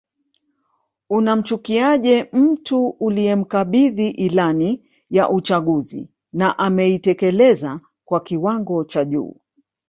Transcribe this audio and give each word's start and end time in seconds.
Unamchukiaje 1.09 2.29
mtu 2.33 2.89
uliyemkabidhi 2.89 4.09
ilani 4.09 4.89
ya 5.09 5.29
uchaguzi 5.29 6.09
na 6.33 6.57
ameitekeleza 6.59 7.79
kwa 8.05 8.19
kiwango 8.19 8.83
cha 8.83 9.05
juu 9.05 9.35